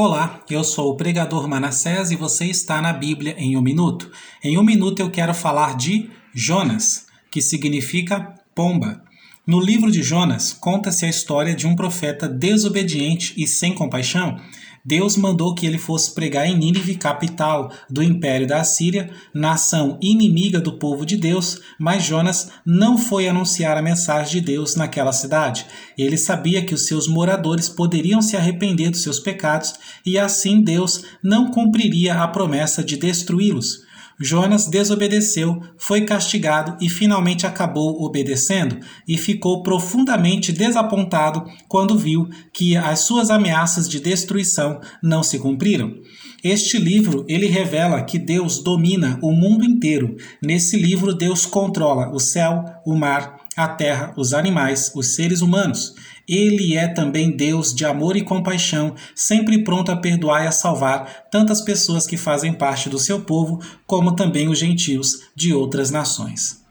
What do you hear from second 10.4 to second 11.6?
conta-se a história